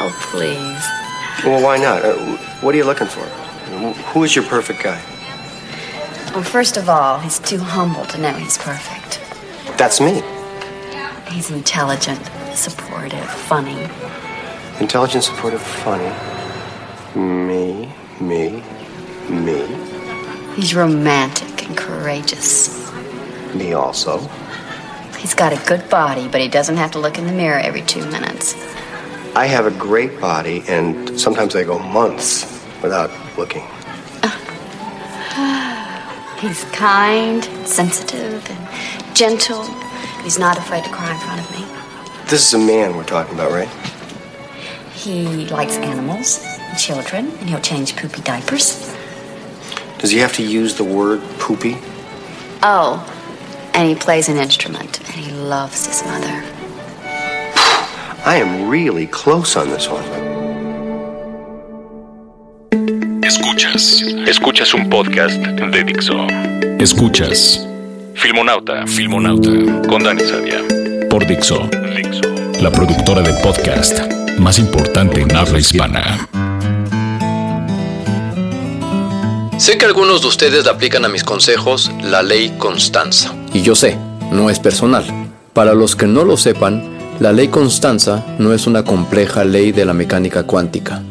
Oh, 0.00 0.16
please. 0.30 1.44
Well, 1.44 1.62
why 1.62 1.76
not? 1.76 2.04
Uh, 2.04 2.16
what 2.60 2.72
are 2.74 2.78
you 2.78 2.84
looking 2.84 3.08
for? 3.08 3.20
Who 4.12 4.22
is 4.22 4.34
your 4.36 4.44
perfect 4.44 4.82
guy? 4.82 5.00
Well, 6.32 6.44
first 6.44 6.76
of 6.76 6.88
all, 6.88 7.18
he's 7.18 7.38
too 7.40 7.58
humble 7.58 8.04
to 8.06 8.18
know 8.20 8.32
he's 8.32 8.58
perfect. 8.58 9.20
That's 9.76 10.00
me. 10.00 10.22
He's 11.30 11.50
intelligent, 11.50 12.24
supportive, 12.54 13.28
funny. 13.28 13.88
Intelligent, 14.80 15.24
supportive, 15.24 15.60
funny. 15.60 16.14
Me, 17.16 17.92
me, 18.20 18.62
me, 19.28 19.66
He's 20.54 20.74
romantic 20.74 21.66
and 21.66 21.76
courageous. 21.76 22.90
me 23.54 23.72
also. 23.72 24.18
He's 25.18 25.34
got 25.34 25.52
a 25.52 25.68
good 25.68 25.88
body, 25.90 26.28
but 26.28 26.40
he 26.40 26.48
doesn't 26.48 26.76
have 26.76 26.92
to 26.92 26.98
look 27.00 27.18
in 27.18 27.26
the 27.26 27.32
mirror 27.32 27.58
every 27.58 27.82
two 27.82 28.04
minutes. 28.06 28.54
I 29.38 29.46
have 29.46 29.66
a 29.66 29.70
great 29.70 30.20
body, 30.20 30.64
and 30.66 31.18
sometimes 31.18 31.54
I 31.54 31.62
go 31.62 31.78
months 31.78 32.42
without 32.82 33.08
looking. 33.38 33.62
He's 36.40 36.64
kind, 36.72 37.44
sensitive, 37.64 38.44
and 38.50 39.16
gentle. 39.16 39.62
He's 40.24 40.40
not 40.40 40.58
afraid 40.58 40.82
to 40.82 40.90
cry 40.90 41.14
in 41.14 41.20
front 41.20 41.40
of 41.40 41.48
me. 41.52 41.64
This 42.28 42.48
is 42.48 42.54
a 42.54 42.58
man 42.58 42.96
we're 42.96 43.04
talking 43.04 43.34
about, 43.34 43.52
right? 43.52 43.68
He 44.92 45.46
likes 45.46 45.76
animals 45.76 46.44
and 46.44 46.76
children, 46.76 47.30
and 47.38 47.48
he'll 47.48 47.60
change 47.60 47.94
poopy 47.94 48.22
diapers. 48.22 48.92
Does 49.98 50.10
he 50.10 50.18
have 50.18 50.32
to 50.32 50.42
use 50.42 50.74
the 50.74 50.82
word 50.82 51.20
poopy? 51.38 51.78
Oh, 52.64 53.06
and 53.72 53.88
he 53.88 53.94
plays 53.94 54.28
an 54.28 54.36
instrument, 54.36 54.98
and 54.98 55.10
he 55.10 55.30
loves 55.30 55.86
his 55.86 56.02
mother. 56.02 56.57
I 58.28 58.42
am 58.42 58.68
really 58.68 59.06
close 59.06 59.58
on 59.58 59.70
this 59.70 59.88
one. 59.88 60.04
Escuchas. 63.22 64.02
Escuchas 64.26 64.74
un 64.74 64.90
podcast 64.90 65.34
de 65.34 65.82
Dixo. 65.82 66.26
Escuchas. 66.78 67.66
Filmonauta. 68.12 68.86
Filmonauta. 68.86 69.48
Con 69.88 70.02
Dani 70.02 70.20
Sadia. 70.20 70.62
Por 71.08 71.26
Dixo. 71.26 71.70
Dixo. 71.96 72.20
La 72.60 72.70
productora 72.70 73.22
de 73.22 73.32
podcast 73.42 73.98
más 74.38 74.58
importante 74.58 75.22
en 75.22 75.34
habla 75.34 75.58
hispana. 75.58 76.28
Sé 79.56 79.78
que 79.78 79.86
algunos 79.86 80.20
de 80.20 80.28
ustedes 80.28 80.64
le 80.64 80.70
aplican 80.70 81.06
a 81.06 81.08
mis 81.08 81.24
consejos 81.24 81.90
la 82.02 82.22
ley 82.22 82.54
Constanza. 82.58 83.34
Y 83.54 83.62
yo 83.62 83.74
sé, 83.74 83.96
no 84.30 84.50
es 84.50 84.60
personal. 84.60 85.06
Para 85.54 85.72
los 85.72 85.96
que 85.96 86.06
no 86.06 86.24
lo 86.24 86.36
sepan, 86.36 86.97
la 87.20 87.32
ley 87.32 87.48
Constanza 87.48 88.24
no 88.38 88.52
es 88.52 88.66
una 88.66 88.84
compleja 88.84 89.44
ley 89.44 89.72
de 89.72 89.84
la 89.84 89.92
mecánica 89.92 90.44
cuántica. 90.44 91.02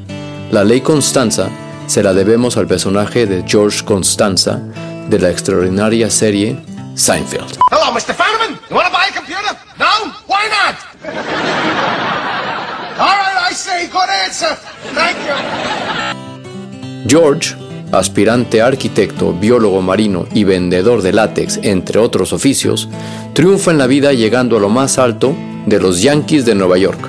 La 0.51 0.63
ley 0.63 0.81
Constanza 0.81 1.49
se 1.87 2.01
la 2.01 2.13
debemos 2.13 2.55
al 2.57 2.67
personaje 2.67 3.25
de 3.25 3.43
George 3.45 3.83
Constanza 3.83 4.59
de 5.09 5.19
la 5.19 5.29
extraordinaria 5.29 6.09
serie 6.09 6.61
Seinfeld. 6.95 7.57
Hello, 7.71 7.91
Mr. 7.93 8.13
Fanaman. 8.13 8.57
You 8.69 8.75
want 8.75 8.87
to 8.87 8.93
buy 8.93 9.07
a 9.09 9.13
computer? 9.13 9.55
No? 9.77 10.13
Why 10.27 10.47
not? 10.49 10.75
All 12.99 13.17
right, 13.17 13.51
I 13.51 13.53
say. 13.53 13.87
Good 13.87 14.09
answer. 14.25 14.55
Thank 14.93 15.17
you. 15.27 17.07
George, 17.07 17.55
aspirante 17.91 18.61
a 18.61 18.67
arquitecto, 18.67 19.33
biólogo 19.33 19.81
marino 19.81 20.25
y 20.33 20.43
vendedor 20.43 21.01
de 21.01 21.13
látex, 21.13 21.59
entre 21.63 21.99
otros 21.99 22.33
oficios, 22.33 22.89
triunfa 23.33 23.71
en 23.71 23.77
la 23.77 23.87
vida 23.87 24.13
llegando 24.13 24.57
a 24.57 24.59
lo 24.59 24.69
más 24.69 24.97
alto 24.97 25.35
de 25.65 25.79
los 25.79 26.01
Yankees 26.01 26.45
de 26.45 26.55
Nueva 26.55 26.77
York, 26.77 26.99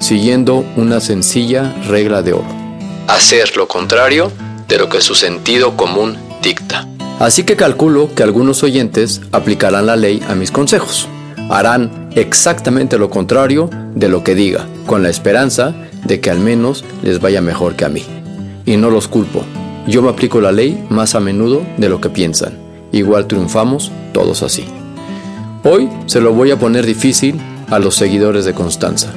siguiendo 0.00 0.64
una 0.76 1.00
sencilla 1.00 1.74
regla 1.88 2.22
de 2.22 2.34
oro. 2.34 2.48
Hacer 3.08 3.56
lo 3.56 3.68
contrario 3.68 4.30
de 4.68 4.78
lo 4.78 4.88
que 4.88 5.00
su 5.00 5.14
sentido 5.14 5.76
común 5.76 6.16
dicta. 6.42 6.86
Así 7.18 7.44
que 7.44 7.56
calculo 7.56 8.10
que 8.14 8.22
algunos 8.22 8.62
oyentes 8.62 9.20
aplicarán 9.32 9.86
la 9.86 9.96
ley 9.96 10.22
a 10.28 10.34
mis 10.34 10.50
consejos. 10.50 11.08
Harán 11.50 12.10
exactamente 12.14 12.98
lo 12.98 13.10
contrario 13.10 13.70
de 13.94 14.08
lo 14.08 14.24
que 14.24 14.34
diga, 14.34 14.66
con 14.86 15.02
la 15.02 15.10
esperanza 15.10 15.74
de 16.04 16.20
que 16.20 16.30
al 16.30 16.40
menos 16.40 16.84
les 17.02 17.20
vaya 17.20 17.40
mejor 17.40 17.76
que 17.76 17.84
a 17.84 17.88
mí. 17.88 18.04
Y 18.64 18.76
no 18.76 18.90
los 18.90 19.08
culpo. 19.08 19.44
Yo 19.86 20.00
me 20.00 20.10
aplico 20.10 20.40
la 20.40 20.52
ley 20.52 20.86
más 20.90 21.16
a 21.16 21.20
menudo 21.20 21.66
de 21.76 21.88
lo 21.88 22.00
que 22.00 22.08
piensan. 22.08 22.56
Igual 22.92 23.26
triunfamos 23.26 23.90
todos 24.12 24.42
así. 24.42 24.64
Hoy 25.64 25.88
se 26.06 26.20
lo 26.20 26.32
voy 26.32 26.52
a 26.52 26.58
poner 26.58 26.86
difícil 26.86 27.40
a 27.68 27.78
los 27.78 27.96
seguidores 27.96 28.44
de 28.44 28.54
Constanza. 28.54 29.12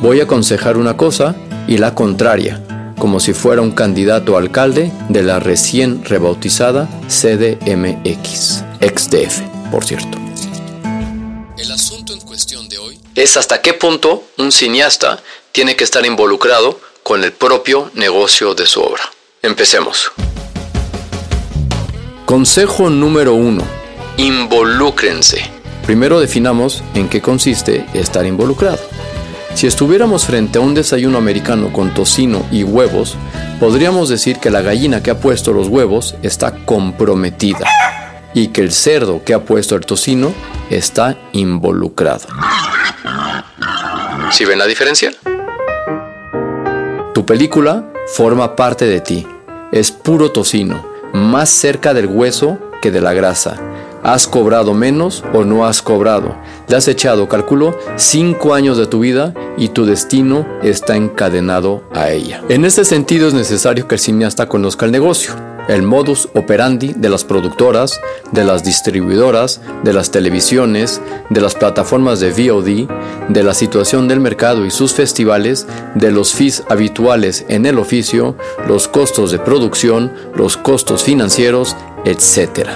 Voy 0.00 0.20
a 0.20 0.24
aconsejar 0.24 0.78
una 0.78 0.96
cosa 0.96 1.34
y 1.68 1.78
la 1.78 1.94
contraria, 1.94 2.94
como 2.98 3.20
si 3.20 3.34
fuera 3.34 3.60
un 3.60 3.72
candidato 3.72 4.36
a 4.36 4.40
alcalde 4.40 4.90
de 5.08 5.22
la 5.22 5.38
recién 5.38 6.02
rebautizada 6.04 6.88
CDMX, 7.08 8.64
XDF, 8.80 9.40
por 9.70 9.84
cierto. 9.84 10.16
El 11.58 11.72
asunto 11.72 12.14
en 12.14 12.20
cuestión 12.20 12.68
de 12.68 12.78
hoy 12.78 12.98
es 13.14 13.36
hasta 13.36 13.60
qué 13.60 13.74
punto 13.74 14.24
un 14.38 14.50
cineasta 14.50 15.22
tiene 15.52 15.76
que 15.76 15.84
estar 15.84 16.06
involucrado 16.06 16.78
con 17.02 17.22
el 17.22 17.32
propio 17.32 17.90
negocio 17.94 18.54
de 18.54 18.66
su 18.66 18.80
obra. 18.80 19.15
Empecemos. 19.46 20.10
Consejo 22.24 22.90
número 22.90 23.34
1. 23.34 23.62
Involúcrense. 24.16 25.48
Primero 25.84 26.18
definamos 26.18 26.82
en 26.94 27.08
qué 27.08 27.22
consiste 27.22 27.86
estar 27.94 28.26
involucrado. 28.26 28.80
Si 29.54 29.68
estuviéramos 29.68 30.26
frente 30.26 30.58
a 30.58 30.62
un 30.62 30.74
desayuno 30.74 31.16
americano 31.16 31.72
con 31.72 31.94
tocino 31.94 32.44
y 32.50 32.64
huevos, 32.64 33.16
podríamos 33.60 34.08
decir 34.08 34.38
que 34.40 34.50
la 34.50 34.62
gallina 34.62 35.00
que 35.00 35.12
ha 35.12 35.20
puesto 35.20 35.52
los 35.52 35.68
huevos 35.68 36.16
está 36.24 36.52
comprometida 36.64 37.68
y 38.34 38.48
que 38.48 38.62
el 38.62 38.72
cerdo 38.72 39.22
que 39.24 39.32
ha 39.32 39.44
puesto 39.44 39.76
el 39.76 39.86
tocino 39.86 40.34
está 40.70 41.16
involucrado. 41.30 42.26
¿Sí 44.32 44.44
ven 44.44 44.58
la 44.58 44.66
diferencia? 44.66 45.12
Tu 47.14 47.24
película 47.24 47.92
forma 48.08 48.56
parte 48.56 48.86
de 48.86 49.00
ti. 49.00 49.26
Es 49.72 49.90
puro 49.90 50.30
tocino, 50.30 50.86
más 51.12 51.48
cerca 51.48 51.92
del 51.92 52.06
hueso 52.06 52.58
que 52.80 52.90
de 52.90 53.00
la 53.00 53.12
grasa. 53.12 53.56
¿Has 54.02 54.28
cobrado 54.28 54.72
menos 54.72 55.24
o 55.34 55.44
no 55.44 55.66
has 55.66 55.82
cobrado? 55.82 56.36
Le 56.68 56.76
has 56.76 56.86
echado, 56.86 57.28
calculo, 57.28 57.76
cinco 57.96 58.54
años 58.54 58.78
de 58.78 58.86
tu 58.86 59.00
vida 59.00 59.34
y 59.56 59.70
tu 59.70 59.84
destino 59.84 60.46
está 60.62 60.94
encadenado 60.94 61.82
a 61.92 62.10
ella. 62.10 62.42
En 62.48 62.64
este 62.64 62.84
sentido 62.84 63.26
es 63.26 63.34
necesario 63.34 63.88
que 63.88 63.96
el 63.96 64.00
cineasta 64.00 64.48
conozca 64.48 64.86
el 64.86 64.92
negocio, 64.92 65.34
el 65.68 65.82
modus 65.82 66.28
operandi 66.34 66.94
de 66.96 67.08
las 67.08 67.24
productoras, 67.24 68.00
de 68.32 68.44
las 68.44 68.64
distribuidoras, 68.64 69.60
de 69.84 69.92
las 69.92 70.10
televisiones, 70.10 71.00
de 71.30 71.40
las 71.40 71.54
plataformas 71.54 72.20
de 72.20 72.30
VOD, 72.30 72.88
de 73.28 73.42
la 73.42 73.54
situación 73.54 74.08
del 74.08 74.20
mercado 74.20 74.64
y 74.64 74.70
sus 74.70 74.94
festivales, 74.94 75.66
de 75.94 76.10
los 76.10 76.34
fees 76.34 76.62
habituales 76.68 77.44
en 77.48 77.66
el 77.66 77.78
oficio, 77.78 78.36
los 78.68 78.88
costos 78.88 79.30
de 79.32 79.38
producción, 79.38 80.12
los 80.34 80.56
costos 80.56 81.02
financieros, 81.02 81.76
etc. 82.04 82.68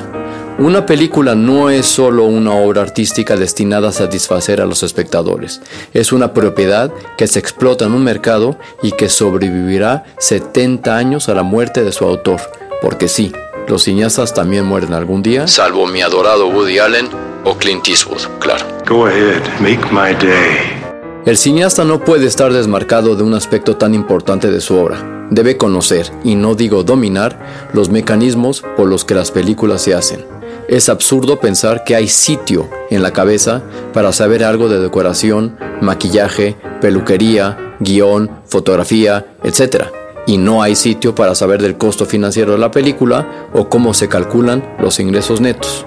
Una 0.59 0.85
película 0.85 1.35
no 1.35 1.71
es 1.71 1.87
solo 1.87 2.25
una 2.25 2.53
obra 2.53 2.83
artística 2.83 3.35
destinada 3.37 3.89
a 3.89 3.93
satisfacer 3.93 4.61
a 4.61 4.67
los 4.67 4.83
espectadores, 4.83 5.63
es 5.95 6.13
una 6.13 6.35
propiedad 6.35 6.93
que 7.17 7.27
se 7.27 7.39
explota 7.39 7.87
en 7.87 7.93
un 7.93 8.05
mercado 8.05 8.59
y 8.83 8.93
que 8.93 9.09
sobrevivirá 9.09 10.05
70 10.19 10.95
años 10.95 11.31
a 11.31 11.35
la 11.35 11.45
muerte 11.45 11.83
de 11.83 11.93
su 11.93 12.05
autor, 12.05 12.41
porque 12.81 13.09
sí, 13.09 13.33
los 13.69 13.85
cineastas 13.85 14.35
también 14.35 14.65
mueren 14.65 14.95
algún 14.95 15.23
día, 15.23 15.47
salvo 15.47 15.87
mi 15.87 16.03
adorado 16.03 16.49
Woody 16.49 16.79
Allen 16.79 17.09
o 17.45 17.57
Clint 17.57 17.87
Eastwood, 17.89 18.23
claro. 18.39 18.65
Go 18.87 19.07
ahead, 19.07 19.43
make 19.61 19.87
my 19.93 20.15
day. 20.21 20.81
El 21.27 21.37
cineasta 21.37 21.85
no 21.85 22.03
puede 22.03 22.27
estar 22.27 22.53
desmarcado 22.53 23.15
de 23.15 23.23
un 23.23 23.35
aspecto 23.35 23.77
tan 23.77 23.95
importante 23.95 24.51
de 24.51 24.61
su 24.61 24.77
obra. 24.77 25.29
Debe 25.31 25.57
conocer, 25.57 26.11
y 26.25 26.35
no 26.35 26.55
digo 26.55 26.83
dominar, 26.83 27.69
los 27.73 27.91
mecanismos 27.91 28.65
por 28.77 28.89
los 28.89 29.05
que 29.05 29.15
las 29.15 29.31
películas 29.31 29.83
se 29.83 29.95
hacen. 29.95 30.25
Es 30.67 30.89
absurdo 30.89 31.39
pensar 31.39 31.85
que 31.85 31.95
hay 31.95 32.09
sitio 32.09 32.69
en 32.91 33.03
la 33.03 33.13
cabeza 33.13 33.63
para 33.93 34.13
saber 34.13 34.43
algo 34.43 34.69
de 34.69 34.81
decoración, 34.81 35.59
maquillaje, 35.81 36.57
peluquería, 36.81 37.77
guion, 37.81 38.31
fotografía, 38.47 39.27
etc. 39.45 39.85
Y 40.27 40.37
no 40.37 40.63
hay 40.63 40.77
sitio 40.77 41.15
para 41.15 41.35
saber 41.35 41.61
del 41.63 41.77
costo 41.77 42.07
financiero 42.07 42.53
de 42.53 42.59
la 42.59 42.71
película 42.71 43.49
o 43.55 43.69
cómo 43.69 43.95
se 43.95 44.09
calculan 44.09 44.77
los 44.79 45.01
ingresos 45.01 45.41
netos, 45.41 45.87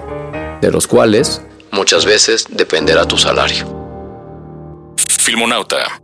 de 0.60 0.70
los 0.70 0.86
cuales 0.86 1.42
muchas 1.70 2.04
veces 2.04 2.46
dependerá 2.50 3.06
tu 3.06 3.16
salario. 3.16 3.66
Filmonauta. 4.96 6.00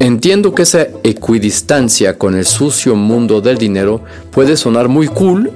Entiendo 0.00 0.54
que 0.54 0.62
esa 0.62 0.86
equidistancia 1.02 2.16
con 2.16 2.34
el 2.34 2.46
sucio 2.46 2.94
mundo 2.94 3.42
del 3.42 3.58
dinero 3.58 4.02
puede 4.30 4.56
sonar 4.56 4.88
muy 4.88 5.08
cool 5.08 5.52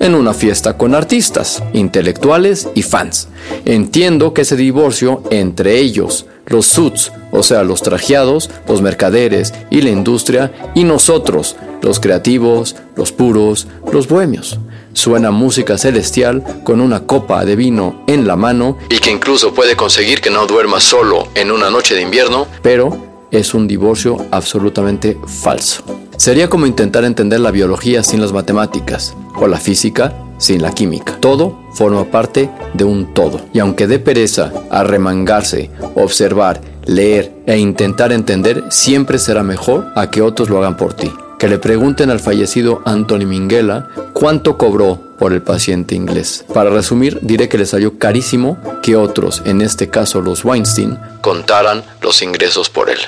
en 0.00 0.14
una 0.14 0.34
fiesta 0.34 0.76
con 0.76 0.94
artistas, 0.94 1.62
intelectuales 1.72 2.68
y 2.74 2.82
fans. 2.82 3.28
Entiendo 3.64 4.34
que 4.34 4.42
ese 4.42 4.56
divorcio 4.56 5.22
entre 5.30 5.78
ellos, 5.78 6.26
los 6.46 6.66
suits, 6.66 7.12
o 7.30 7.42
sea, 7.44 7.62
los 7.62 7.82
trajeados, 7.82 8.50
los 8.66 8.82
mercaderes 8.82 9.54
y 9.70 9.82
la 9.82 9.90
industria, 9.90 10.52
y 10.74 10.84
nosotros, 10.84 11.54
los 11.82 12.00
creativos, 12.00 12.76
los 12.96 13.12
puros, 13.12 13.68
los 13.92 14.08
bohemios. 14.08 14.58
Suena 14.92 15.30
música 15.30 15.78
celestial 15.78 16.42
con 16.64 16.80
una 16.80 17.06
copa 17.06 17.44
de 17.44 17.54
vino 17.54 18.02
en 18.08 18.26
la 18.26 18.34
mano 18.34 18.76
y 18.88 18.98
que 18.98 19.10
incluso 19.10 19.54
puede 19.54 19.76
conseguir 19.76 20.20
que 20.20 20.30
no 20.30 20.46
duermas 20.46 20.82
solo 20.82 21.28
en 21.36 21.52
una 21.52 21.70
noche 21.70 21.94
de 21.94 22.02
invierno, 22.02 22.48
pero 22.62 23.26
es 23.30 23.54
un 23.54 23.68
divorcio 23.68 24.26
absolutamente 24.32 25.16
falso. 25.26 25.84
Sería 26.20 26.50
como 26.50 26.66
intentar 26.66 27.06
entender 27.06 27.40
la 27.40 27.50
biología 27.50 28.02
sin 28.02 28.20
las 28.20 28.34
matemáticas 28.34 29.16
o 29.36 29.46
la 29.46 29.56
física 29.56 30.12
sin 30.36 30.60
la 30.60 30.70
química. 30.70 31.16
Todo 31.18 31.58
forma 31.72 32.10
parte 32.10 32.50
de 32.74 32.84
un 32.84 33.14
todo. 33.14 33.40
Y 33.54 33.58
aunque 33.58 33.86
dé 33.86 33.98
pereza 33.98 34.52
arremangarse, 34.70 35.70
observar, 35.94 36.60
leer 36.84 37.32
e 37.46 37.56
intentar 37.56 38.12
entender, 38.12 38.64
siempre 38.68 39.18
será 39.18 39.42
mejor 39.42 39.86
a 39.96 40.10
que 40.10 40.20
otros 40.20 40.50
lo 40.50 40.58
hagan 40.58 40.76
por 40.76 40.92
ti. 40.92 41.10
Que 41.38 41.48
le 41.48 41.58
pregunten 41.58 42.10
al 42.10 42.20
fallecido 42.20 42.82
Anthony 42.84 43.24
Minghella 43.24 43.88
cuánto 44.12 44.58
cobró 44.58 45.00
por 45.18 45.32
el 45.32 45.40
paciente 45.40 45.94
inglés. 45.94 46.44
Para 46.52 46.68
resumir, 46.68 47.18
diré 47.22 47.48
que 47.48 47.56
le 47.56 47.64
salió 47.64 47.98
carísimo 47.98 48.58
que 48.82 48.94
otros, 48.94 49.40
en 49.46 49.62
este 49.62 49.88
caso 49.88 50.20
los 50.20 50.44
Weinstein, 50.44 50.98
contaran 51.22 51.82
los 52.02 52.20
ingresos 52.20 52.68
por 52.68 52.90
él. 52.90 52.98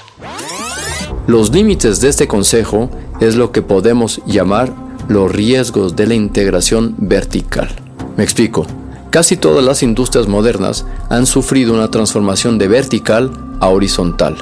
Los 1.26 1.52
límites 1.52 2.00
de 2.00 2.08
este 2.08 2.26
consejo 2.26 2.90
es 3.20 3.36
lo 3.36 3.52
que 3.52 3.62
podemos 3.62 4.20
llamar 4.26 4.74
los 5.08 5.30
riesgos 5.30 5.94
de 5.94 6.08
la 6.08 6.14
integración 6.14 6.96
vertical. 6.98 7.68
Me 8.16 8.24
explico. 8.24 8.66
Casi 9.10 9.36
todas 9.36 9.64
las 9.64 9.82
industrias 9.84 10.26
modernas 10.26 10.84
han 11.10 11.26
sufrido 11.26 11.74
una 11.74 11.90
transformación 11.90 12.58
de 12.58 12.66
vertical 12.66 13.30
a 13.60 13.68
horizontal. 13.68 14.36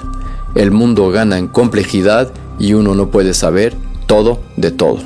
El 0.55 0.71
mundo 0.71 1.11
gana 1.11 1.39
en 1.39 1.49
complejidad 1.49 2.33
y 2.59 2.73
uno 2.73 2.95
no 2.95 3.11
puede 3.11 3.35
saber 3.35 3.75
todo 4.07 4.41
de 4.57 4.71
todo. 4.71 4.99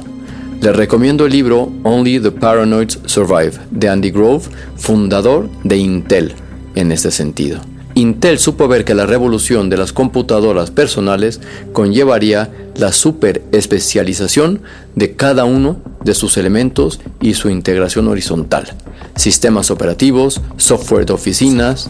Les 0.60 0.76
recomiendo 0.76 1.26
el 1.26 1.32
libro 1.32 1.72
Only 1.82 2.20
the 2.20 2.30
Paranoids 2.30 3.00
Survive 3.06 3.58
de 3.70 3.88
Andy 3.88 4.10
Grove, 4.10 4.44
fundador 4.76 5.48
de 5.64 5.76
Intel 5.76 6.34
en 6.74 6.92
este 6.92 7.10
sentido. 7.10 7.60
Intel 7.96 8.40
supo 8.40 8.66
ver 8.66 8.84
que 8.84 8.94
la 8.94 9.06
revolución 9.06 9.70
de 9.70 9.76
las 9.76 9.92
computadoras 9.92 10.72
personales 10.72 11.40
conllevaría 11.72 12.50
la 12.74 12.92
superespecialización 12.92 14.62
de 14.96 15.14
cada 15.14 15.44
uno 15.44 15.76
de 16.02 16.14
sus 16.14 16.36
elementos 16.36 17.00
y 17.20 17.34
su 17.34 17.50
integración 17.50 18.08
horizontal. 18.08 18.74
Sistemas 19.14 19.70
operativos, 19.70 20.40
software 20.56 21.06
de 21.06 21.12
oficinas, 21.12 21.88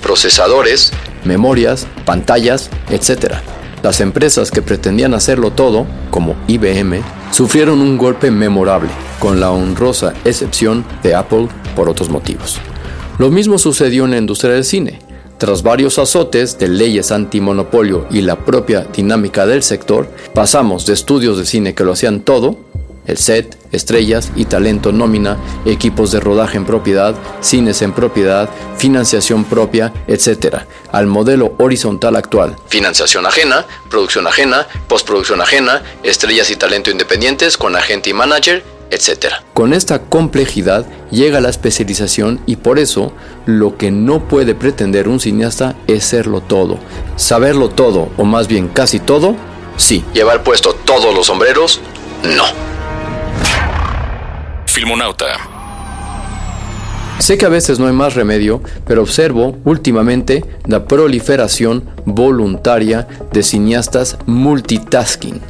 procesadores, 0.00 0.92
memorias, 1.24 1.88
pantallas, 2.04 2.70
etc. 2.88 3.34
Las 3.82 4.00
empresas 4.00 4.52
que 4.52 4.62
pretendían 4.62 5.12
hacerlo 5.14 5.50
todo, 5.50 5.86
como 6.10 6.36
IBM, 6.46 7.02
sufrieron 7.32 7.80
un 7.80 7.98
golpe 7.98 8.30
memorable, 8.30 8.90
con 9.18 9.40
la 9.40 9.50
honrosa 9.50 10.14
excepción 10.24 10.84
de 11.02 11.16
Apple 11.16 11.48
por 11.74 11.88
otros 11.88 12.08
motivos. 12.10 12.60
Lo 13.20 13.28
mismo 13.28 13.58
sucedió 13.58 14.06
en 14.06 14.12
la 14.12 14.16
industria 14.16 14.54
del 14.54 14.64
cine. 14.64 14.98
Tras 15.36 15.62
varios 15.62 15.98
azotes 15.98 16.58
de 16.58 16.68
leyes 16.68 17.12
antimonopolio 17.12 18.06
y 18.10 18.22
la 18.22 18.46
propia 18.46 18.86
dinámica 18.94 19.44
del 19.44 19.62
sector, 19.62 20.08
pasamos 20.32 20.86
de 20.86 20.94
estudios 20.94 21.36
de 21.36 21.44
cine 21.44 21.74
que 21.74 21.84
lo 21.84 21.92
hacían 21.92 22.22
todo, 22.22 22.56
el 23.06 23.18
set, 23.18 23.58
estrellas 23.72 24.32
y 24.36 24.46
talento 24.46 24.90
nómina, 24.90 25.36
equipos 25.66 26.12
de 26.12 26.20
rodaje 26.20 26.56
en 26.56 26.64
propiedad, 26.64 27.14
cines 27.42 27.82
en 27.82 27.92
propiedad, 27.92 28.48
financiación 28.78 29.44
propia, 29.44 29.92
etc., 30.06 30.60
al 30.90 31.06
modelo 31.06 31.54
horizontal 31.58 32.16
actual. 32.16 32.56
Financiación 32.68 33.26
ajena, 33.26 33.66
producción 33.90 34.26
ajena, 34.28 34.66
postproducción 34.88 35.42
ajena, 35.42 35.82
estrellas 36.02 36.50
y 36.50 36.56
talento 36.56 36.90
independientes 36.90 37.58
con 37.58 37.76
agente 37.76 38.08
y 38.08 38.14
manager, 38.14 38.64
etc. 38.90 39.34
Con 39.54 39.72
esta 39.72 40.00
complejidad 40.02 40.86
llega 41.10 41.40
la 41.40 41.48
especialización 41.48 42.40
y 42.46 42.56
por 42.56 42.78
eso 42.78 43.12
lo 43.46 43.76
que 43.76 43.90
no 43.90 44.28
puede 44.28 44.54
pretender 44.54 45.08
un 45.08 45.20
cineasta 45.20 45.76
es 45.86 46.04
serlo 46.04 46.40
todo. 46.40 46.78
Saberlo 47.16 47.68
todo, 47.68 48.10
o 48.16 48.24
más 48.24 48.48
bien 48.48 48.68
casi 48.68 48.98
todo, 48.98 49.36
sí. 49.76 50.04
Llevar 50.14 50.42
puesto 50.42 50.74
todos 50.84 51.14
los 51.14 51.26
sombreros, 51.26 51.80
no. 52.22 52.44
Filmonauta. 54.66 55.26
Sé 57.18 57.36
que 57.36 57.44
a 57.44 57.50
veces 57.50 57.78
no 57.78 57.86
hay 57.86 57.92
más 57.92 58.14
remedio, 58.14 58.62
pero 58.86 59.02
observo 59.02 59.58
últimamente 59.64 60.42
la 60.66 60.86
proliferación 60.86 61.84
voluntaria 62.06 63.06
de 63.30 63.42
cineastas 63.42 64.16
multitasking 64.24 65.40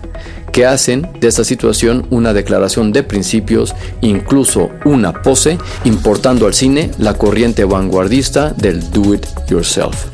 que 0.50 0.66
hacen 0.66 1.08
de 1.20 1.28
esta 1.28 1.44
situación 1.44 2.06
una 2.10 2.32
declaración 2.32 2.92
de 2.92 3.02
principios, 3.02 3.74
incluso 4.00 4.70
una 4.84 5.12
pose, 5.12 5.58
importando 5.84 6.46
al 6.46 6.54
cine 6.54 6.90
la 6.98 7.14
corriente 7.14 7.64
vanguardista 7.64 8.50
del 8.50 8.90
do 8.90 9.14
it 9.14 9.26
yourself. 9.48 10.06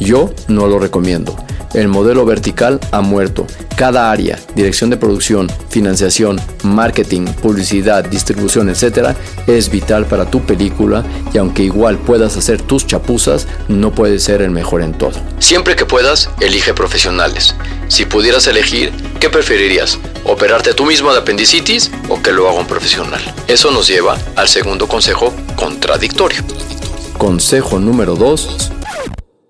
Yo 0.00 0.32
no 0.48 0.66
lo 0.66 0.78
recomiendo. 0.78 1.36
El 1.74 1.88
modelo 1.88 2.24
vertical 2.24 2.78
ha 2.92 3.00
muerto. 3.00 3.46
Cada 3.76 4.12
área, 4.12 4.38
dirección 4.54 4.90
de 4.90 4.96
producción, 4.96 5.50
financiación, 5.68 6.40
marketing, 6.62 7.24
publicidad, 7.42 8.04
distribución, 8.04 8.68
etc., 8.68 9.08
es 9.48 9.68
vital 9.68 10.06
para 10.06 10.30
tu 10.30 10.40
película 10.40 11.02
y 11.32 11.38
aunque 11.38 11.64
igual 11.64 11.98
puedas 11.98 12.36
hacer 12.36 12.62
tus 12.62 12.86
chapuzas, 12.86 13.48
no 13.66 13.92
puedes 13.92 14.22
ser 14.22 14.40
el 14.40 14.50
mejor 14.50 14.82
en 14.82 14.92
todo. 14.92 15.14
Siempre 15.40 15.74
que 15.74 15.84
puedas, 15.84 16.30
elige 16.40 16.74
profesionales. 16.74 17.56
Si 17.88 18.04
pudieras 18.04 18.46
elegir, 18.46 18.92
¿qué 19.24 19.30
preferirías? 19.30 19.98
¿Operarte 20.26 20.74
tú 20.74 20.84
mismo 20.84 21.10
de 21.10 21.20
apendicitis 21.20 21.90
o 22.10 22.20
que 22.20 22.30
lo 22.30 22.46
haga 22.46 22.58
un 22.58 22.66
profesional? 22.66 23.22
Eso 23.48 23.70
nos 23.70 23.88
lleva 23.88 24.18
al 24.36 24.48
segundo 24.48 24.86
consejo 24.86 25.32
contradictorio. 25.56 26.42
Consejo 27.16 27.78
número 27.78 28.16
2 28.16 28.70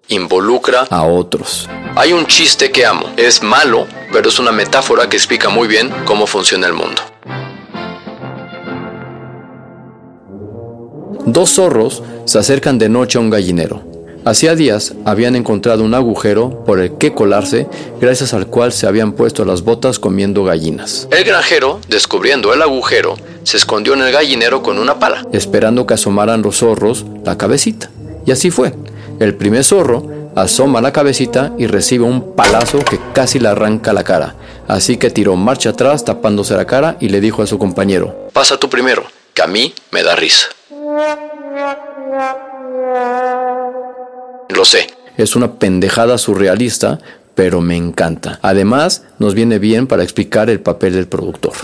involucra 0.07 0.87
a 0.91 1.03
otros. 1.03 1.69
Hay 1.97 2.13
un 2.13 2.25
chiste 2.29 2.71
que 2.71 2.87
amo. 2.87 3.11
Es 3.17 3.43
malo, 3.43 3.89
pero 4.13 4.29
es 4.29 4.39
una 4.39 4.53
metáfora 4.53 5.09
que 5.09 5.17
explica 5.17 5.49
muy 5.49 5.67
bien 5.67 5.93
cómo 6.05 6.29
funciona 6.29 6.69
el 6.69 6.75
mundo. 6.75 7.03
Dos 11.27 11.51
zorros 11.51 12.05
se 12.27 12.39
acercan 12.39 12.79
de 12.79 12.89
noche 12.89 13.19
a 13.19 13.23
un 13.23 13.31
gallinero. 13.31 13.94
Hacía 14.25 14.55
días 14.55 14.95
habían 15.05 15.37
encontrado 15.37 15.85
un 15.85 15.93
agujero 15.93 16.65
por 16.65 16.81
el 16.81 16.97
que 16.97 17.13
colarse, 17.13 17.67
gracias 18.01 18.33
al 18.33 18.47
cual 18.47 18.73
se 18.73 18.87
habían 18.87 19.13
puesto 19.13 19.45
las 19.45 19.63
botas 19.63 19.99
comiendo 19.99 20.45
gallinas. 20.45 21.09
El 21.11 21.25
granjero, 21.25 21.79
descubriendo 21.89 22.55
el 22.55 22.63
agujero, 22.63 23.17
se 23.43 23.59
escondió 23.59 23.93
en 23.93 24.01
el 24.01 24.13
gallinero 24.13 24.63
con 24.63 24.79
una 24.79 24.99
pala, 24.99 25.27
esperando 25.33 25.87
que 25.87 25.93
asomaran 25.93 26.41
los 26.41 26.57
zorros 26.57 27.05
la 27.23 27.37
cabecita. 27.37 27.91
Y 28.25 28.31
así 28.31 28.51
fue. 28.51 28.73
El 29.21 29.35
primer 29.35 29.63
zorro 29.63 30.31
asoma 30.35 30.81
la 30.81 30.93
cabecita 30.93 31.53
y 31.59 31.67
recibe 31.67 32.05
un 32.05 32.35
palazo 32.35 32.79
que 32.79 32.99
casi 33.13 33.39
le 33.39 33.49
arranca 33.49 33.93
la 33.93 34.05
cara. 34.05 34.37
Así 34.67 34.97
que 34.97 35.11
tiró 35.11 35.37
marcha 35.37 35.71
atrás 35.71 36.03
tapándose 36.03 36.57
la 36.57 36.65
cara 36.65 36.97
y 36.99 37.11
le 37.11 37.21
dijo 37.21 37.43
a 37.43 37.47
su 37.47 37.59
compañero, 37.59 38.31
pasa 38.33 38.57
tú 38.57 38.71
primero, 38.71 39.05
que 39.35 39.43
a 39.43 39.47
mí 39.47 39.75
me 39.91 40.03
da 40.03 40.17
risa. 40.17 40.47
Lo 44.55 44.65
sé, 44.65 44.87
es 45.17 45.35
una 45.35 45.55
pendejada 45.55 46.17
surrealista, 46.17 47.01
pero 47.35 47.61
me 47.61 47.77
encanta. 47.77 48.39
Además, 48.41 49.03
nos 49.19 49.35
viene 49.35 49.59
bien 49.59 49.89
para 49.89 50.05
explicar 50.05 50.49
el 50.49 50.61
papel 50.61 50.93
del 50.93 51.09
productor. 51.09 51.55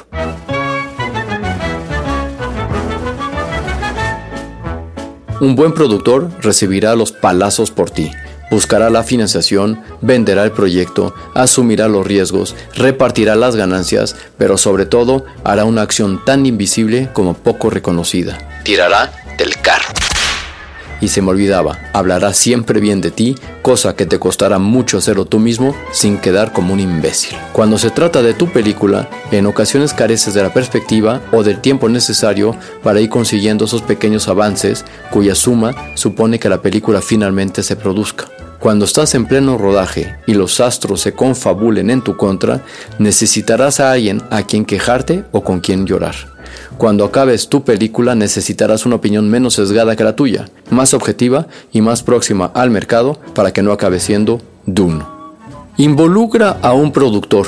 Un 5.41 5.55
buen 5.55 5.73
productor 5.73 6.31
recibirá 6.41 6.97
los 6.97 7.13
palazos 7.13 7.71
por 7.71 7.91
ti, 7.91 8.11
buscará 8.51 8.91
la 8.91 9.05
financiación, 9.05 9.81
venderá 10.01 10.43
el 10.43 10.51
proyecto, 10.51 11.15
asumirá 11.35 11.87
los 11.87 12.05
riesgos, 12.05 12.57
repartirá 12.75 13.37
las 13.37 13.55
ganancias, 13.55 14.17
pero 14.37 14.59
sobre 14.59 14.85
todo 14.85 15.25
hará 15.45 15.65
una 15.65 15.83
acción 15.83 16.25
tan 16.25 16.45
invisible 16.45 17.09
como 17.13 17.35
poco 17.35 17.71
reconocida. 17.71 18.37
Tirará 18.65 19.13
del 19.39 19.57
carro 19.63 20.00
y 21.01 21.09
se 21.09 21.23
me 21.23 21.31
olvidaba, 21.31 21.79
hablará 21.93 22.33
siempre 22.33 22.81
bien 22.81 23.01
de 23.01 23.11
ti, 23.11 23.37
cosa 23.63 23.95
que 23.95 24.07
te 24.07 24.19
costará 24.19 24.59
mucho 24.59 24.99
hacerlo 24.99 25.25
tú 25.25 25.39
mismo 25.39 25.75
sin 25.93 26.19
quedar 26.19 26.53
como 26.53 26.75
un 26.75 26.81
imbécil. 26.81 27.37
Cuando 27.53 27.79
se 27.79 27.91
trata 27.91 28.23
de 28.23 28.35
tu 28.35 28.49
película, 28.49 29.09
en 29.31 29.47
ocasiones 29.47 29.95
careces 29.95 30.35
de 30.35 30.43
la 30.43 30.53
perspectiva 30.53 31.21
o 31.33 31.43
del 31.43 31.61
tiempo 31.61 31.89
necesario 31.89 32.57
para 32.83 33.01
ir 33.01 33.09
consiguiendo 33.09 33.65
esos 33.65 33.83
pequeños 33.83 34.29
avances 34.29 34.85
cuya 35.11 35.35
suma 35.35 35.75
supone 35.95 36.39
que 36.39 36.49
la 36.49 36.63
película 36.63 37.01
finalmente 37.01 37.63
se 37.63 37.77
produzca. 37.77 38.27
Cuando 38.61 38.85
estás 38.85 39.15
en 39.15 39.25
pleno 39.25 39.57
rodaje 39.57 40.17
y 40.27 40.35
los 40.35 40.61
astros 40.61 41.01
se 41.01 41.15
confabulen 41.15 41.89
en 41.89 42.03
tu 42.03 42.19
contra, 42.19 42.61
necesitarás 42.99 43.81
a 43.81 43.93
alguien 43.93 44.23
a 44.29 44.43
quien 44.43 44.67
quejarte 44.67 45.25
o 45.33 45.43
con 45.43 45.61
quien 45.61 45.87
llorar. 45.87 46.15
Cuando 46.81 47.05
acabes 47.05 47.51
tu 47.51 47.63
película 47.63 48.15
necesitarás 48.15 48.87
una 48.87 48.97
opinión 48.97 49.29
menos 49.29 49.53
sesgada 49.53 49.97
que 49.97 50.03
la 50.03 50.17
tuya, 50.17 50.49
más 50.71 50.95
objetiva 50.95 51.47
y 51.73 51.83
más 51.83 52.03
próxima 52.03 52.51
al 52.55 52.71
mercado 52.71 53.21
para 53.35 53.53
que 53.53 53.61
no 53.61 53.73
acabe 53.73 54.01
siendo 54.01 54.41
Dune. 54.65 55.05
Involucra 55.77 56.57
a 56.63 56.73
un 56.73 56.91
productor. 56.91 57.47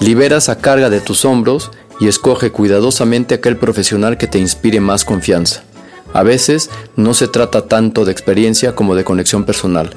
Liberas 0.00 0.48
a 0.48 0.58
carga 0.58 0.90
de 0.90 1.00
tus 1.00 1.24
hombros 1.24 1.70
y 2.00 2.08
escoge 2.08 2.50
cuidadosamente 2.50 3.36
aquel 3.36 3.56
profesional 3.56 4.18
que 4.18 4.26
te 4.26 4.40
inspire 4.40 4.80
más 4.80 5.04
confianza. 5.04 5.62
A 6.12 6.24
veces 6.24 6.68
no 6.96 7.14
se 7.14 7.28
trata 7.28 7.68
tanto 7.68 8.04
de 8.04 8.10
experiencia 8.10 8.74
como 8.74 8.96
de 8.96 9.04
conexión 9.04 9.44
personal. 9.44 9.90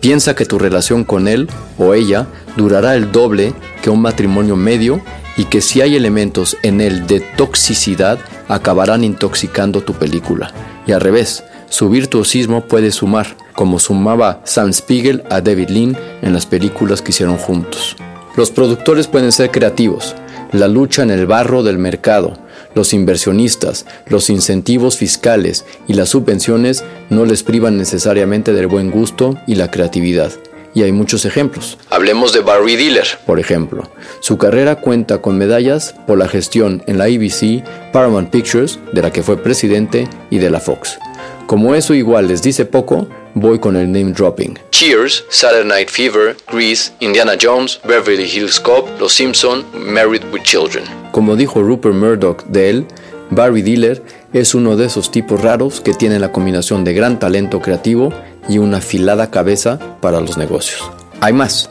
Piensa 0.00 0.34
que 0.34 0.46
tu 0.46 0.58
relación 0.58 1.04
con 1.04 1.28
él 1.28 1.48
o 1.78 1.94
ella 1.94 2.26
durará 2.56 2.96
el 2.96 3.12
doble 3.12 3.54
que 3.82 3.90
un 3.90 4.02
matrimonio 4.02 4.56
medio 4.56 5.00
y 5.36 5.44
que 5.44 5.60
si 5.60 5.80
hay 5.80 5.96
elementos 5.96 6.56
en 6.62 6.80
él 6.80 7.06
de 7.06 7.20
toxicidad 7.20 8.18
acabarán 8.48 9.04
intoxicando 9.04 9.82
tu 9.82 9.94
película. 9.94 10.52
Y 10.86 10.92
al 10.92 11.00
revés, 11.00 11.44
su 11.68 11.90
virtuosismo 11.90 12.62
puede 12.62 12.90
sumar, 12.90 13.36
como 13.54 13.78
sumaba 13.78 14.40
Sam 14.44 14.72
Spiegel 14.72 15.24
a 15.30 15.40
David 15.40 15.68
Lean 15.68 15.96
en 16.22 16.32
las 16.32 16.46
películas 16.46 17.02
que 17.02 17.10
hicieron 17.10 17.36
juntos. 17.36 17.96
Los 18.36 18.50
productores 18.50 19.06
pueden 19.06 19.32
ser 19.32 19.50
creativos, 19.50 20.14
la 20.52 20.68
lucha 20.68 21.02
en 21.02 21.10
el 21.10 21.26
barro 21.26 21.62
del 21.62 21.78
mercado, 21.78 22.38
los 22.74 22.92
inversionistas, 22.92 23.86
los 24.06 24.28
incentivos 24.30 24.96
fiscales 24.96 25.64
y 25.88 25.94
las 25.94 26.10
subvenciones 26.10 26.84
no 27.08 27.24
les 27.24 27.42
privan 27.42 27.78
necesariamente 27.78 28.52
del 28.52 28.66
buen 28.66 28.90
gusto 28.90 29.38
y 29.46 29.54
la 29.54 29.70
creatividad 29.70 30.32
y 30.76 30.82
hay 30.82 30.92
muchos 30.92 31.24
ejemplos. 31.24 31.78
Hablemos 31.88 32.34
de 32.34 32.40
Barry 32.40 32.76
Diller, 32.76 33.06
por 33.24 33.40
ejemplo. 33.40 33.90
Su 34.20 34.36
carrera 34.36 34.76
cuenta 34.76 35.22
con 35.22 35.38
medallas 35.38 35.94
por 36.06 36.18
la 36.18 36.28
gestión 36.28 36.82
en 36.86 36.98
la 36.98 37.04
ABC, 37.04 37.64
Paramount 37.92 38.28
Pictures, 38.28 38.78
de 38.92 39.00
la 39.00 39.10
que 39.10 39.22
fue 39.22 39.42
presidente, 39.42 40.06
y 40.28 40.36
de 40.36 40.50
la 40.50 40.60
Fox. 40.60 40.98
Como 41.46 41.74
eso 41.74 41.94
igual 41.94 42.28
les 42.28 42.42
dice 42.42 42.66
poco, 42.66 43.08
voy 43.32 43.58
con 43.58 43.74
el 43.74 43.90
name 43.90 44.12
dropping. 44.12 44.58
Cheers, 44.70 45.24
Saturday 45.30 45.66
Night 45.66 45.88
Fever, 45.88 46.36
Grease, 46.52 46.92
Indiana 47.00 47.38
Jones, 47.40 47.80
Beverly 47.88 48.24
Hills 48.30 48.60
Cop, 48.60 48.86
Los 49.00 49.14
Simpson, 49.14 49.64
Married 49.72 50.24
with 50.30 50.42
Children. 50.42 50.84
Como 51.10 51.36
dijo 51.36 51.62
Rupert 51.62 51.94
Murdoch 51.94 52.44
de 52.48 52.68
él, 52.68 52.86
Barry 53.30 53.62
Diller 53.62 54.02
es 54.32 54.54
uno 54.54 54.76
de 54.76 54.86
esos 54.86 55.10
tipos 55.10 55.40
raros 55.40 55.80
que 55.80 55.94
tienen 55.94 56.20
la 56.20 56.32
combinación 56.32 56.84
de 56.84 56.92
gran 56.92 57.18
talento 57.18 57.60
creativo 57.60 58.12
y 58.48 58.58
una 58.58 58.78
afilada 58.78 59.30
cabeza 59.30 59.78
para 60.00 60.20
los 60.20 60.36
negocios. 60.36 60.82
Hay 61.20 61.32
más. 61.32 61.70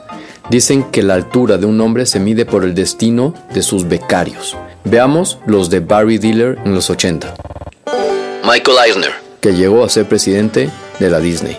Dicen 0.49 0.83
que 0.83 1.01
la 1.01 1.15
altura 1.15 1.57
de 1.57 1.65
un 1.65 1.79
hombre 1.81 2.05
se 2.05 2.19
mide 2.19 2.45
por 2.45 2.63
el 2.63 2.75
destino 2.75 3.33
de 3.53 3.63
sus 3.63 3.87
becarios. 3.87 4.55
Veamos 4.83 5.39
los 5.47 5.69
de 5.69 5.79
Barry 5.79 6.17
Diller 6.17 6.57
en 6.65 6.75
los 6.75 6.89
80. 6.89 7.33
Michael 8.43 8.77
Eisner, 8.85 9.11
que 9.41 9.53
llegó 9.53 9.83
a 9.83 9.89
ser 9.89 10.05
presidente 10.05 10.69
de 10.99 11.09
la 11.09 11.19
Disney. 11.19 11.57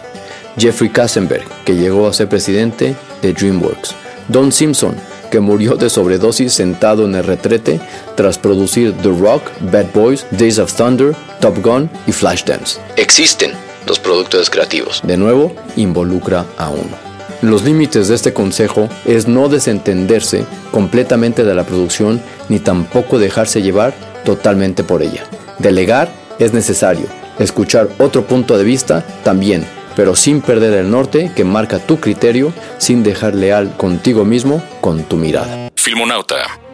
Jeffrey 0.56 0.88
Katzenberg, 0.88 1.44
que 1.64 1.74
llegó 1.74 2.06
a 2.06 2.12
ser 2.12 2.28
presidente 2.28 2.94
de 3.22 3.32
DreamWorks. 3.32 3.94
Don 4.28 4.52
Simpson, 4.52 4.94
que 5.30 5.40
murió 5.40 5.74
de 5.74 5.90
sobredosis 5.90 6.52
sentado 6.52 7.04
en 7.04 7.16
el 7.16 7.24
retrete 7.24 7.80
tras 8.16 8.38
producir 8.38 8.92
The 9.02 9.10
Rock, 9.10 9.42
Bad 9.72 9.86
Boys, 9.92 10.24
Days 10.30 10.58
of 10.58 10.72
Thunder, 10.72 11.14
Top 11.40 11.60
Gun 11.62 11.90
y 12.06 12.12
Flashdance. 12.12 12.78
Existen 12.96 13.65
los 13.86 13.98
productores 13.98 14.50
creativos. 14.50 15.00
De 15.04 15.16
nuevo, 15.16 15.54
involucra 15.76 16.44
a 16.58 16.70
uno. 16.70 16.96
Los 17.42 17.64
límites 17.64 18.08
de 18.08 18.14
este 18.14 18.32
consejo 18.32 18.88
es 19.04 19.28
no 19.28 19.48
desentenderse 19.48 20.44
completamente 20.70 21.44
de 21.44 21.54
la 21.54 21.64
producción 21.64 22.20
ni 22.48 22.58
tampoco 22.58 23.18
dejarse 23.18 23.62
llevar 23.62 23.94
totalmente 24.24 24.82
por 24.84 25.02
ella. 25.02 25.24
Delegar 25.58 26.10
es 26.38 26.52
necesario, 26.52 27.06
escuchar 27.38 27.88
otro 27.98 28.26
punto 28.26 28.56
de 28.56 28.64
vista 28.64 29.04
también, 29.22 29.66
pero 29.94 30.14
sin 30.14 30.40
perder 30.40 30.74
el 30.74 30.90
norte 30.90 31.30
que 31.36 31.44
marca 31.44 31.78
tu 31.78 32.00
criterio, 32.00 32.52
sin 32.78 33.02
dejar 33.02 33.34
leal 33.34 33.76
contigo 33.76 34.24
mismo 34.24 34.62
con 34.80 35.02
tu 35.04 35.16
mirada. 35.16 35.70
Filmonauta 35.76 36.65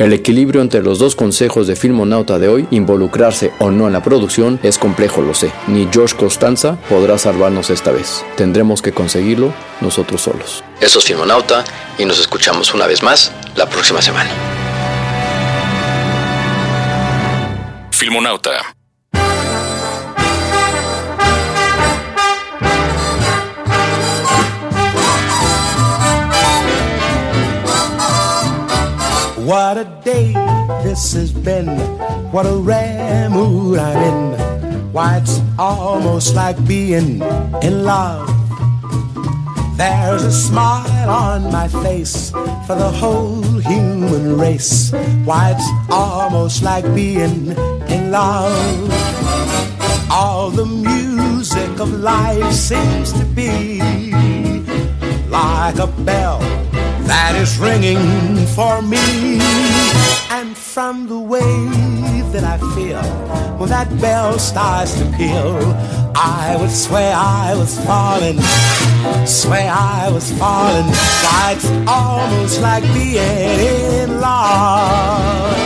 el 0.00 0.14
equilibrio 0.14 0.62
entre 0.62 0.82
los 0.82 0.98
dos 0.98 1.14
consejos 1.14 1.66
de 1.66 1.76
Filmonauta 1.76 2.38
de 2.38 2.48
hoy, 2.48 2.66
involucrarse 2.70 3.52
o 3.58 3.70
no 3.70 3.86
en 3.86 3.92
la 3.92 4.02
producción, 4.02 4.58
es 4.62 4.78
complejo, 4.78 5.20
lo 5.20 5.34
sé. 5.34 5.52
Ni 5.68 5.86
George 5.92 6.16
Costanza 6.16 6.78
podrá 6.88 7.18
salvarnos 7.18 7.68
esta 7.68 7.92
vez. 7.92 8.24
Tendremos 8.34 8.80
que 8.80 8.92
conseguirlo 8.92 9.52
nosotros 9.82 10.22
solos. 10.22 10.64
Eso 10.80 11.00
es 11.00 11.04
Filmonauta 11.04 11.64
y 11.98 12.06
nos 12.06 12.18
escuchamos 12.18 12.72
una 12.72 12.86
vez 12.86 13.02
más 13.02 13.30
la 13.56 13.68
próxima 13.68 14.00
semana. 14.00 14.30
Filmonauta 17.90 18.79
What 29.46 29.78
a 29.78 29.84
day 30.04 30.32
this 30.84 31.14
has 31.14 31.32
been. 31.32 31.78
What 32.30 32.44
a 32.44 32.56
rare 32.56 33.30
mood 33.30 33.78
I'm 33.78 33.96
in. 33.96 34.92
Why, 34.92 35.16
it's 35.16 35.40
almost 35.58 36.34
like 36.34 36.62
being 36.66 37.22
in 37.62 37.84
love. 37.84 38.28
There's 39.78 40.24
a 40.24 40.30
smile 40.30 41.08
on 41.08 41.50
my 41.50 41.68
face 41.68 42.30
for 42.66 42.76
the 42.76 42.90
whole 42.90 43.42
human 43.42 44.36
race. 44.38 44.92
Why, 45.24 45.54
it's 45.56 45.68
almost 45.90 46.62
like 46.62 46.84
being 46.94 47.56
in 47.88 48.10
love. 48.10 48.90
All 50.10 50.50
the 50.50 50.66
music 50.66 51.80
of 51.80 51.90
life 52.00 52.52
seems 52.52 53.10
to 53.14 53.24
be 53.24 53.80
like 55.30 55.78
a 55.78 55.86
bell 56.04 56.49
ringing 57.60 58.46
for 58.56 58.82
me. 58.82 59.38
And 60.30 60.56
from 60.56 61.06
the 61.06 61.18
way 61.18 61.50
that 62.32 62.44
I 62.44 62.58
feel 62.74 63.02
when 63.58 63.68
that 63.68 63.88
bell 64.00 64.38
starts 64.38 64.94
to 64.98 65.04
peal, 65.16 65.58
I 66.14 66.56
would 66.58 66.70
swear 66.70 67.12
I 67.14 67.54
was 67.54 67.78
falling, 67.84 68.38
swear 69.26 69.70
I 69.70 70.10
was 70.10 70.32
falling. 70.38 70.86
Why, 71.24 71.54
it's 71.56 71.68
almost 71.86 72.60
like 72.62 72.84
being 72.94 73.18
in 73.18 74.20
love. 74.20 75.59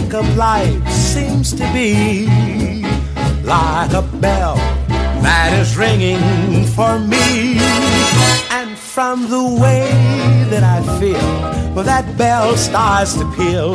Music 0.00 0.14
of 0.14 0.36
life 0.36 0.88
seems 0.90 1.52
to 1.52 1.64
be 1.72 2.26
like 3.44 3.92
a 3.92 4.02
bell 4.20 4.56
that 5.22 5.52
is 5.60 5.76
ringing 5.76 6.64
for 6.66 6.98
me. 6.98 7.58
And 8.50 8.76
from 8.76 9.28
the 9.28 9.44
way 9.60 9.90
that 10.50 10.62
I 10.62 10.80
feel 10.98 11.74
when 11.74 11.86
that 11.86 12.16
bell 12.16 12.56
starts 12.56 13.14
to 13.14 13.24
peal, 13.36 13.74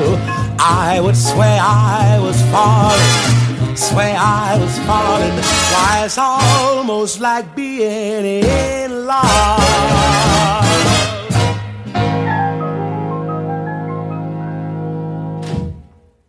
I 0.59 0.99
would 1.01 1.17
swear 1.17 1.59
I 1.61 2.19
was 2.21 2.39
falling, 2.53 3.75
swear 3.75 4.15
I 4.17 4.57
was 4.59 4.77
falling. 4.79 5.35
Why, 5.73 6.03
it's 6.05 6.17
almost 6.17 7.19
like 7.19 7.55
being 7.55 8.43
in 8.43 9.05
love. 9.05 10.64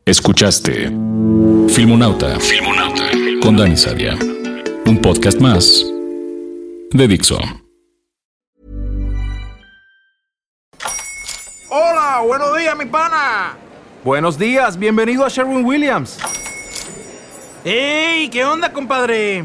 Escuchaste 0.08 0.92
Filmonauta, 1.68 2.38
Filmonauta 2.38 3.10
con 3.42 3.56
Dani 3.56 3.76
Sadia. 3.76 4.16
Un 4.86 5.00
podcast 5.02 5.40
más 5.40 5.84
de 6.92 7.08
Dixo. 7.08 7.40
Hola, 11.68 12.22
buenos 12.24 12.56
días, 12.56 12.76
mi 12.78 12.84
pana. 12.84 13.56
Buenos 14.04 14.38
días, 14.38 14.78
bienvenido 14.78 15.24
a 15.24 15.28
Sherwin 15.28 15.64
Williams. 15.64 16.20
¡Ey! 17.64 18.28
¿Qué 18.28 18.44
onda, 18.44 18.72
compadre? 18.72 19.44